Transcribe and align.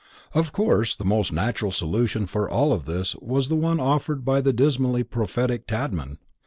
Of 0.33 0.51
course 0.51 0.95
the 0.95 1.05
most 1.05 1.31
natural 1.31 1.69
solution 1.69 2.25
for 2.25 2.49
all 2.49 2.75
this 2.79 3.15
was 3.17 3.49
the 3.49 3.55
one 3.55 3.79
offered 3.79 4.25
by 4.25 4.41
the 4.41 4.51
dismally 4.51 5.03
prophetic 5.03 5.67
Tadman. 5.67 6.17